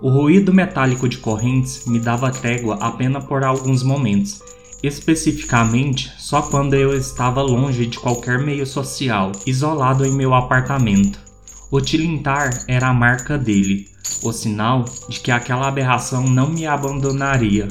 [0.02, 4.42] O ruído metálico de correntes me dava trégua apenas por alguns momentos,
[4.84, 11.25] especificamente só quando eu estava longe de qualquer meio social, isolado em meu apartamento.
[11.72, 13.88] O tilintar era a marca dele,
[14.22, 17.68] o sinal de que aquela aberração não me abandonaria.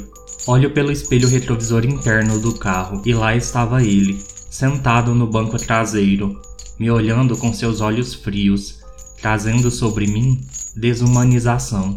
[0.46, 6.40] Olho pelo espelho retrovisor interno do carro e lá estava ele, sentado no banco traseiro,
[6.78, 8.80] me olhando com seus olhos frios,
[9.20, 10.40] trazendo sobre mim
[10.76, 11.94] desumanização.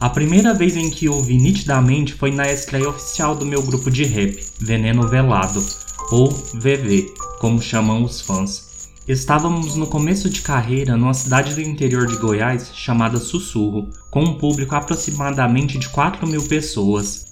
[0.00, 3.90] A primeira vez em que o vi nitidamente foi na estreia oficial do meu grupo
[3.90, 5.64] de rap, Veneno Velado,
[6.10, 8.73] ou VV, como chamam os fãs.
[9.06, 14.38] Estávamos no começo de carreira numa cidade do interior de Goiás chamada Sussurro, com um
[14.38, 17.26] público aproximadamente de 4 mil pessoas.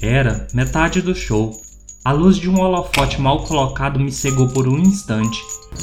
[0.00, 1.60] Era metade do show.
[2.02, 5.38] A luz de um holofote mal colocado me cegou por um instante.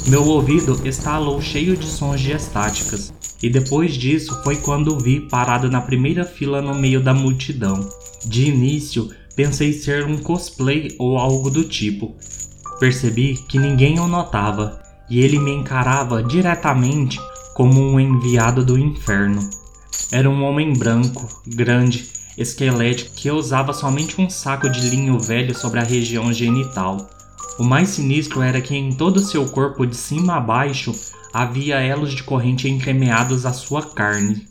[0.08, 5.70] Meu ouvido estalou cheio de sons de estáticas, e depois disso foi quando vi parado
[5.70, 7.88] na primeira fila no meio da multidão.
[8.26, 12.16] De início, pensei ser um cosplay ou algo do tipo.
[12.80, 17.20] Percebi que ninguém o notava e ele me encarava diretamente
[17.54, 19.48] como um enviado do inferno.
[20.12, 25.80] Era um homem branco, grande, esquelético que usava somente um saco de linho velho sobre
[25.80, 27.08] a região genital.
[27.58, 30.94] O mais sinistro era que em todo seu corpo, de cima a baixo,
[31.32, 34.46] havia elos de corrente entremeados à sua carne.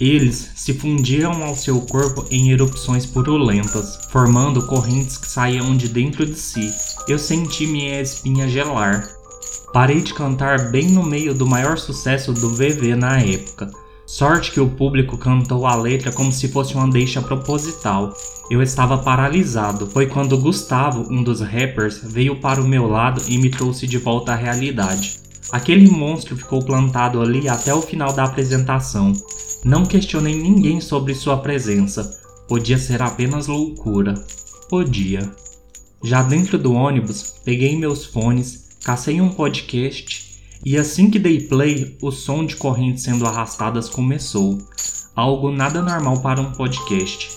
[0.00, 6.26] Eles se fundiam ao seu corpo em erupções purulentas, formando correntes que saíam de dentro
[6.26, 6.72] de si.
[7.08, 9.17] Eu senti minha espinha gelar.
[9.72, 13.70] Parei de cantar bem no meio do maior sucesso do VV na época.
[14.06, 18.14] Sorte que o público cantou a letra como se fosse uma deixa proposital.
[18.50, 19.86] Eu estava paralisado.
[19.86, 23.98] Foi quando Gustavo, um dos rappers, veio para o meu lado e me trouxe de
[23.98, 25.20] volta à realidade.
[25.52, 29.12] Aquele monstro ficou plantado ali até o final da apresentação.
[29.62, 32.18] Não questionei ninguém sobre sua presença.
[32.48, 34.14] Podia ser apenas loucura.
[34.70, 35.30] Podia.
[36.02, 40.28] Já dentro do ônibus, peguei meus fones Cacei um podcast
[40.64, 44.58] e assim que dei play, o som de correntes sendo arrastadas começou.
[45.14, 47.28] Algo nada normal para um podcast.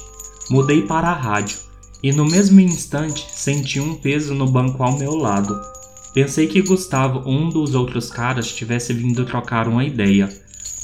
[0.50, 1.58] Mudei para a rádio
[2.04, 5.60] e no mesmo instante senti um peso no banco ao meu lado.
[6.14, 10.30] Pensei que Gustavo, um dos outros caras, tivesse vindo trocar uma ideia.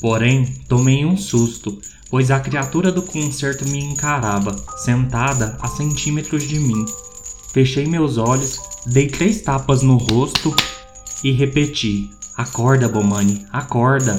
[0.02, 1.80] Porém, tomei um susto,
[2.10, 6.86] pois a criatura do concerto me encarava, sentada a centímetros de mim.
[7.52, 8.60] Fechei meus olhos
[8.90, 10.56] Dei três tapas no rosto
[11.22, 14.18] e repeti: Acorda, Bomani, acorda.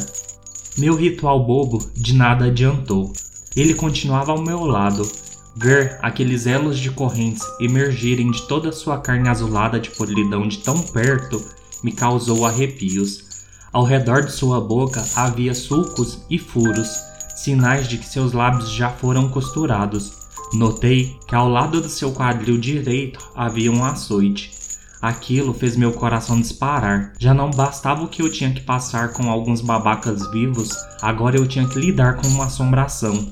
[0.76, 3.10] Meu ritual bobo de nada adiantou.
[3.56, 5.10] Ele continuava ao meu lado.
[5.56, 10.78] Ver aqueles elos de correntes emergirem de toda sua carne azulada de polidão de tão
[10.82, 11.42] perto
[11.82, 13.24] me causou arrepios.
[13.72, 16.90] Ao redor de sua boca havia sulcos e furos,
[17.34, 20.12] sinais de que seus lábios já foram costurados.
[20.52, 24.57] Notei que ao lado do seu quadril direito havia um açoite.
[25.00, 27.12] Aquilo fez meu coração disparar.
[27.18, 31.46] Já não bastava o que eu tinha que passar com alguns babacas vivos, agora eu
[31.46, 33.28] tinha que lidar com uma assombração.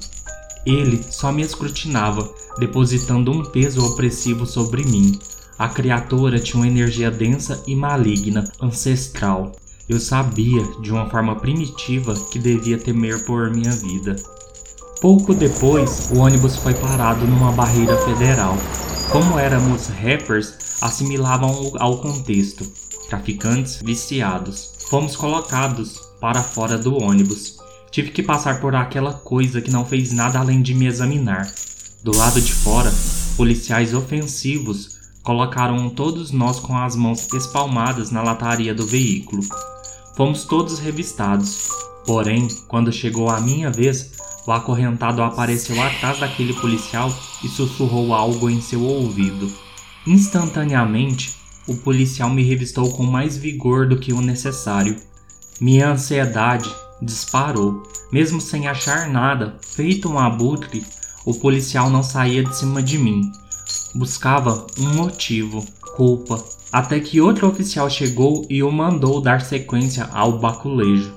[0.65, 2.29] Ele só me escrutinava,
[2.59, 5.19] depositando um peso opressivo sobre mim.
[5.59, 9.53] A criatura tinha uma energia densa e maligna, ancestral.
[9.89, 14.17] Eu sabia, de uma forma primitiva, que devia temer por minha vida.
[15.01, 18.57] Pouco depois, o ônibus foi parado numa barreira federal.
[19.17, 22.71] Como éramos rappers, assimilavam ao contexto.
[23.09, 24.73] Traficantes viciados.
[24.91, 27.57] Fomos colocados para fora do ônibus.
[27.91, 31.51] Tive que passar por aquela coisa que não fez nada além de me examinar.
[32.05, 32.93] Do lado de fora,
[33.39, 39.43] policiais ofensivos colocaram todos nós com as mãos espalmadas na lataria do veículo.
[40.15, 41.71] Fomos todos revistados.
[42.05, 44.13] Porém, quando chegou a minha vez,
[44.47, 47.13] o acorrentado apareceu atrás daquele policial
[47.43, 49.53] e sussurrou algo em seu ouvido.
[50.07, 51.35] Instantaneamente,
[51.67, 54.97] o policial me revistou com mais vigor do que o necessário.
[55.61, 56.71] Minha ansiedade
[57.03, 57.83] disparou.
[58.13, 60.87] Mesmo sem achar nada, feito um abutre,
[61.25, 63.33] o policial não saía de cima de mim.
[63.93, 65.67] Buscava um motivo,
[65.97, 71.13] culpa, até que outro oficial chegou e o mandou dar sequência ao baculejo.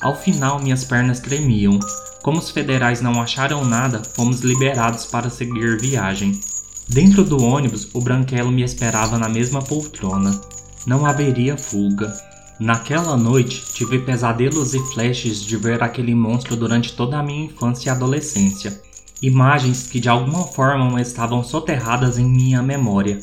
[0.00, 1.78] Ao final, minhas pernas tremiam.
[2.24, 6.40] Como os federais não acharam nada, fomos liberados para seguir viagem.
[6.88, 10.40] Dentro do ônibus, o Branquelo me esperava na mesma poltrona.
[10.86, 12.10] Não haveria fuga.
[12.58, 17.90] Naquela noite, tive pesadelos e flashes de ver aquele monstro durante toda a minha infância
[17.90, 18.80] e adolescência.
[19.20, 23.18] Imagens que de alguma forma estavam soterradas em minha memória.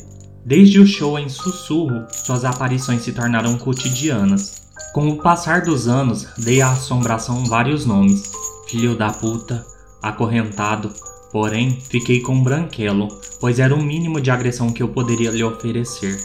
[0.46, 4.62] Desde o show em Sussurro, suas aparições se tornaram cotidianas.
[4.94, 8.30] Com o passar dos anos, dei à assombração vários nomes,
[8.72, 9.66] filho da puta,
[10.00, 10.90] acorrentado,
[11.30, 13.06] porém fiquei com Branquelo,
[13.38, 16.18] pois era o mínimo de agressão que eu poderia lhe oferecer.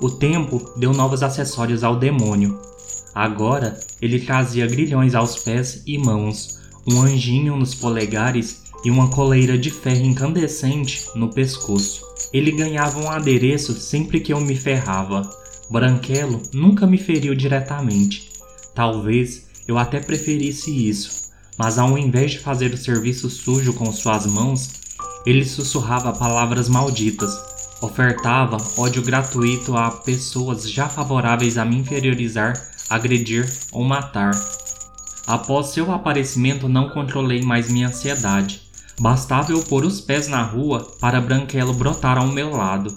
[0.00, 2.56] O tempo deu novos acessórios ao demônio.
[3.12, 9.58] Agora ele trazia grilhões aos pés e mãos, um anjinho nos polegares e uma coleira
[9.58, 12.06] de ferro incandescente no pescoço.
[12.32, 15.28] Ele ganhava um adereço sempre que eu me ferrava.
[15.68, 18.30] Branquelo nunca me feriu diretamente.
[18.76, 21.19] Talvez eu até preferisse isso,
[21.60, 24.70] mas ao invés de fazer o serviço sujo com suas mãos,
[25.26, 27.38] ele sussurrava palavras malditas,
[27.82, 32.54] ofertava ódio gratuito a pessoas já favoráveis a me inferiorizar,
[32.88, 34.30] agredir ou matar.
[35.26, 38.62] Após seu aparecimento, não controlei mais minha ansiedade.
[38.98, 42.96] Bastava eu pôr os pés na rua para Branquelo brotar ao meu lado.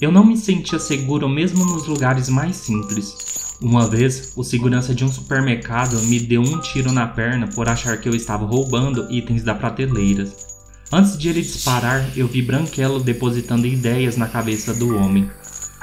[0.00, 3.29] Eu não me sentia seguro mesmo nos lugares mais simples.
[3.62, 7.98] Uma vez, o segurança de um supermercado me deu um tiro na perna por achar
[7.98, 10.26] que eu estava roubando itens da prateleira.
[10.90, 15.30] Antes de ele disparar, eu vi Branquelo depositando ideias na cabeça do homem.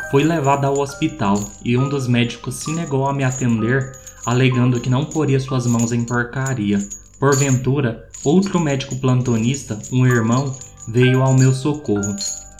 [0.09, 3.91] Foi levado ao hospital e um dos médicos se negou a me atender,
[4.25, 6.79] alegando que não poria suas mãos em porcaria.
[7.19, 10.57] Porventura, outro médico plantonista, um irmão,
[10.87, 12.15] veio ao meu socorro.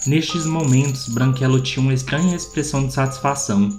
[0.06, 3.76] Nestes momentos, Branquelo tinha uma estranha expressão de satisfação.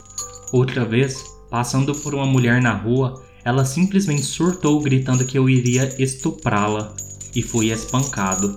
[0.53, 5.95] Outra vez, passando por uma mulher na rua, ela simplesmente surtou gritando que eu iria
[6.03, 6.95] estuprá-la
[7.35, 8.57] e fui espancado.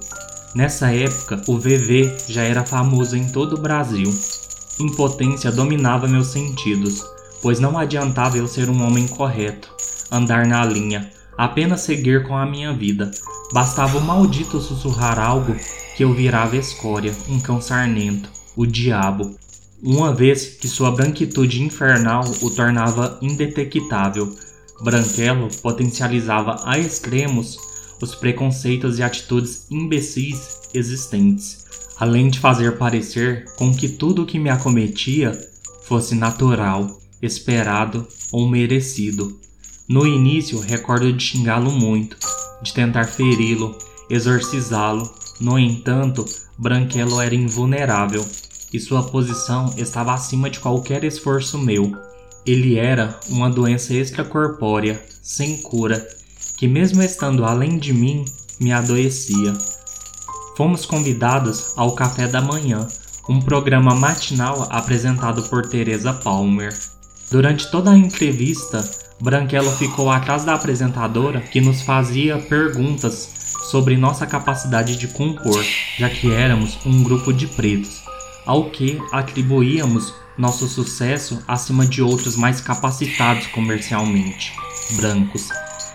[0.53, 4.13] Nessa época, o VV já era famoso em todo o Brasil.
[4.79, 7.05] Impotência dominava meus sentidos,
[7.41, 9.73] pois não adiantava eu ser um homem correto,
[10.11, 13.11] andar na linha, apenas seguir com a minha vida.
[13.53, 15.55] Bastava o maldito sussurrar algo
[15.95, 19.35] que eu virava escória, um cão sarnento, o diabo,
[19.83, 24.35] uma vez que sua branquitude infernal o tornava indetectável.
[24.81, 27.57] Branquelo potencializava a extremos
[28.01, 31.65] os preconceitos e atitudes imbecis existentes,
[31.97, 35.37] além de fazer parecer com que tudo o que me acometia
[35.83, 39.39] fosse natural, esperado ou merecido.
[39.87, 42.17] No início, recordo de xingá-lo muito,
[42.61, 43.75] de tentar feri-lo,
[44.09, 45.11] exorcizá-lo.
[45.39, 46.23] No entanto,
[46.57, 48.25] Branquelo era invulnerável
[48.73, 51.95] e sua posição estava acima de qualquer esforço meu.
[52.45, 56.07] Ele era uma doença extracorpórea, sem cura,
[56.57, 58.25] que, mesmo estando além de mim,
[58.60, 59.53] me adoecia.
[60.55, 62.88] Fomos convidados ao café da manhã,
[63.29, 66.75] um programa matinal apresentado por Teresa Palmer.
[67.29, 73.29] Durante toda a entrevista, Branquelo ficou atrás da apresentadora que nos fazia perguntas
[73.69, 75.63] sobre nossa capacidade de compor,
[75.98, 78.00] já que éramos um grupo de pretos
[78.45, 84.53] ao que atribuíamos nosso sucesso acima de outros mais capacitados comercialmente,
[84.93, 85.50] brancos.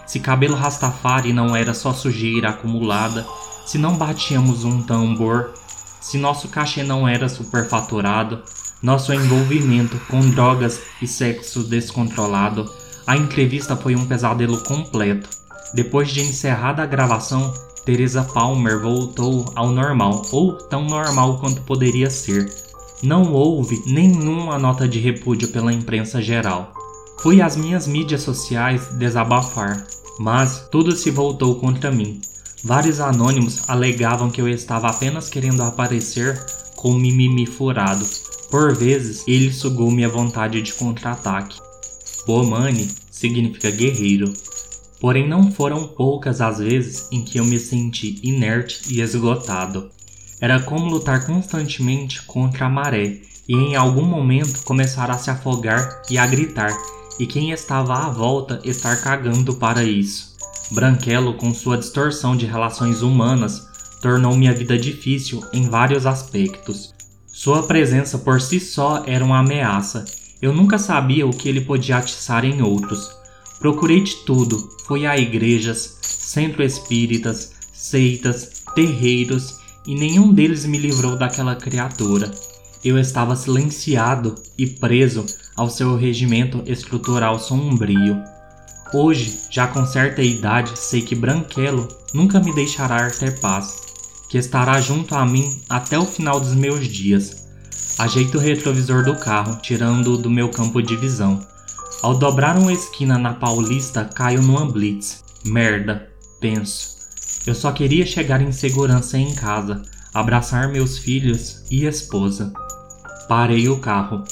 [0.07, 3.27] Se cabelo rastafari não era só sujeira acumulada,
[3.67, 5.53] se não batíamos um tambor,
[6.01, 8.43] se nosso cachê não era superfaturado,
[8.81, 12.73] nosso envolvimento com drogas e sexo descontrolado,
[13.07, 15.29] a entrevista foi um pesadelo completo.
[15.75, 17.53] Depois de encerrada a gravação,
[17.87, 22.53] Teresa Palmer voltou ao normal, ou tão normal quanto poderia ser.
[23.01, 26.75] Não houve nenhuma nota de repúdio pela imprensa geral.
[27.21, 29.87] Fui às minhas mídias sociais desabafar,
[30.19, 32.21] mas tudo se voltou contra mim.
[32.65, 38.05] Vários anônimos alegavam que eu estava apenas querendo aparecer com mimimi furado.
[38.51, 41.61] Por vezes, ele sugou minha vontade de contra-ataque.
[42.27, 44.33] Bomani significa guerreiro,
[45.01, 49.91] Porém, não foram poucas as vezes em que eu me senti inerte e esgotado.
[50.41, 56.03] Era como lutar constantemente contra a maré e em algum momento começar a se afogar
[56.11, 56.73] e a gritar,
[57.19, 60.37] e quem estava à volta estar cagando para isso.
[60.71, 63.67] Branquelo, com sua distorção de relações humanas,
[64.03, 66.93] tornou minha vida difícil em vários aspectos.
[67.27, 70.05] Sua presença por si só era uma ameaça.
[70.43, 73.16] Eu nunca sabia o que ele podia atiçar em outros.
[73.59, 81.17] Procurei de tudo, fui a igrejas, centro espíritas, seitas, terreiros e nenhum deles me livrou
[81.17, 82.31] daquela criatura.
[82.85, 85.25] Eu estava silenciado e preso
[85.57, 88.23] ao seu regimento estrutural sombrio.
[88.93, 93.81] Hoje, já com certa idade, sei que Branquelo nunca me deixará ter paz,
[94.29, 97.47] que estará junto a mim até o final dos meus dias.
[97.99, 101.41] Ajeito o retrovisor do carro, tirando-o do meu campo de visão.
[102.03, 105.25] Ao dobrar uma esquina na Paulista, caio numa blitz.
[105.45, 106.97] Merda, penso.
[107.47, 112.53] Eu só queria chegar em segurança em casa, abraçar meus filhos e esposa.
[113.29, 114.23] Parei o carro.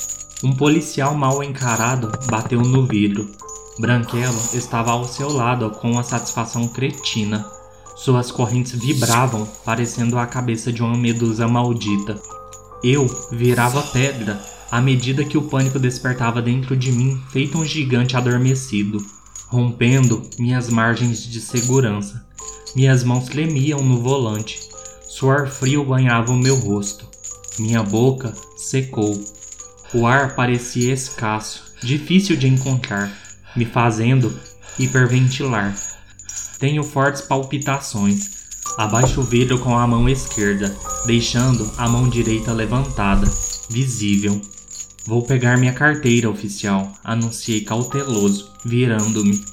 [0.43, 3.31] Um policial mal encarado bateu no vidro.
[3.79, 7.45] Branquelo estava ao seu lado com uma satisfação cretina.
[7.97, 12.21] Suas correntes vibravam, parecendo a cabeça de uma medusa maldita.
[12.83, 18.17] Eu virava pedra à medida que o pânico despertava dentro de mim, feito um gigante
[18.17, 18.99] adormecido,
[19.47, 22.27] rompendo minhas margens de segurança.
[22.75, 24.59] Minhas mãos tremiam no volante.
[25.09, 27.07] Suor frio banhava o meu rosto.
[27.57, 29.25] Minha boca secou.
[29.95, 33.17] O ar parecia escasso, difícil de encontrar,
[33.55, 34.37] me fazendo
[34.77, 35.73] hiperventilar.
[36.59, 38.29] Tenho fortes palpitações.
[38.77, 40.75] Abaixo o vidro com a mão esquerda,
[41.07, 43.31] deixando a mão direita levantada,
[43.71, 44.43] visível.
[45.07, 49.45] Vou pegar minha carteira oficial, anunciei cauteloso, virando-me.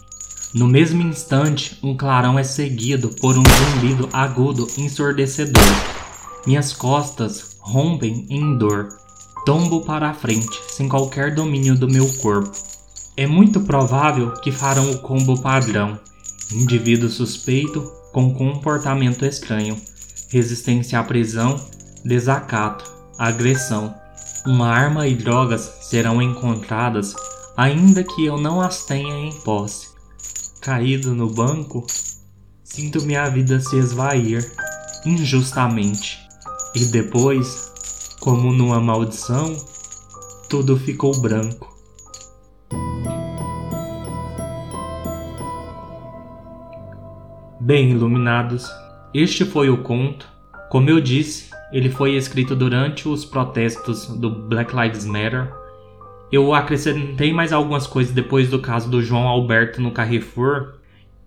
[0.54, 5.64] No mesmo instante, um clarão é seguido por um zumbido agudo ensurdecedor.
[6.46, 8.90] Minhas costas rompem em dor.
[9.46, 12.52] Tombo para a frente, sem qualquer domínio do meu corpo.
[13.18, 16.00] É muito provável que farão o combo padrão:
[16.52, 17.82] indivíduo suspeito
[18.12, 19.78] com comportamento estranho,
[20.30, 21.56] resistência à prisão,
[22.04, 24.01] desacato, agressão.
[24.44, 27.16] Uma arma e drogas serão encontradas,
[27.56, 29.90] ainda que eu não as tenha em posse.
[30.60, 31.86] Caído no banco,
[32.64, 34.52] sinto minha vida se esvair
[35.06, 36.20] injustamente.
[36.74, 37.72] E depois,
[38.20, 39.56] como numa maldição,
[40.50, 41.72] tudo ficou branco.
[47.60, 48.68] Bem, iluminados,
[49.14, 50.28] este foi o conto.
[50.72, 55.52] Como eu disse, ele foi escrito durante os protestos do Black Lives Matter.
[56.32, 60.74] Eu acrescentei mais algumas coisas depois do caso do João Alberto no Carrefour,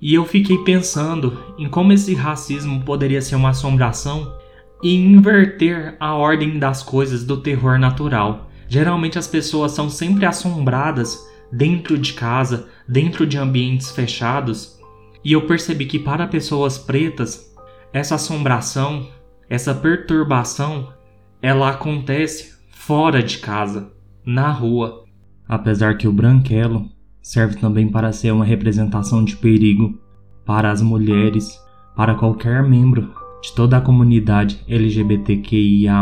[0.00, 4.34] e eu fiquei pensando em como esse racismo poderia ser uma assombração
[4.82, 8.50] e inverter a ordem das coisas do terror natural.
[8.68, 11.18] Geralmente as pessoas são sempre assombradas
[11.50, 14.78] dentro de casa, dentro de ambientes fechados,
[15.24, 17.54] e eu percebi que para pessoas pretas,
[17.92, 19.08] essa assombração,
[19.48, 20.92] essa perturbação,
[21.40, 23.92] ela acontece fora de casa,
[24.24, 25.04] na rua.
[25.46, 26.88] Apesar que o branquelo
[27.20, 29.98] serve também para ser uma representação de perigo
[30.44, 31.58] para as mulheres,
[31.96, 35.94] para qualquer membro de toda a comunidade LGBTQIA,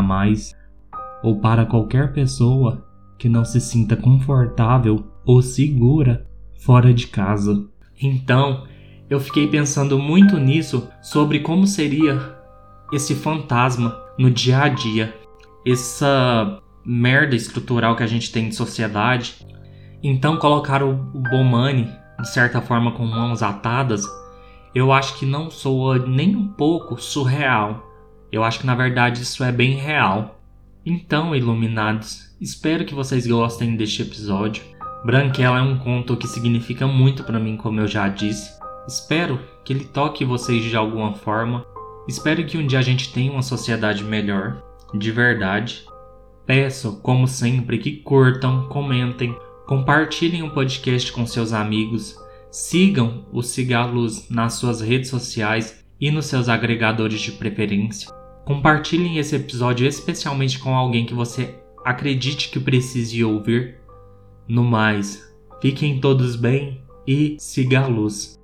[1.22, 2.86] ou para qualquer pessoa
[3.18, 6.26] que não se sinta confortável ou segura
[6.58, 7.68] fora de casa.
[8.00, 8.64] Então,
[9.08, 12.41] eu fiquei pensando muito nisso sobre como seria
[12.92, 15.18] esse fantasma no dia a dia,
[15.66, 19.46] essa merda estrutural que a gente tem de sociedade.
[20.02, 21.88] Então, colocar o Bomani,
[22.20, 24.04] de certa forma, com mãos atadas,
[24.74, 27.88] eu acho que não soa nem um pouco surreal.
[28.30, 30.40] Eu acho que na verdade isso é bem real.
[30.84, 34.64] Então, iluminados, espero que vocês gostem deste episódio.
[35.04, 38.50] Branquela é um conto que significa muito para mim, como eu já disse.
[38.88, 41.64] Espero que ele toque vocês de alguma forma.
[42.08, 45.84] Espero que um dia a gente tenha uma sociedade melhor, de verdade.
[46.44, 52.18] Peço, como sempre, que curtam, comentem, compartilhem o podcast com seus amigos,
[52.50, 58.12] sigam o Cigalos nas suas redes sociais e nos seus agregadores de preferência.
[58.44, 61.54] Compartilhem esse episódio especialmente com alguém que você
[61.84, 63.78] acredite que precise ouvir.
[64.48, 68.41] No mais, fiquem todos bem e siga a luz.